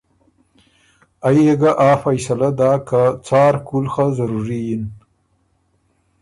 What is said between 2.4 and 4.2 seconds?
داک که څار کُول خه